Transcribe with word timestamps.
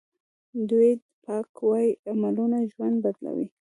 ډویډ 0.67 0.99
باک 1.23 1.47
وایي 1.67 1.91
عملونه 2.11 2.57
ژوند 2.71 2.95
بدلوي. 3.03 3.47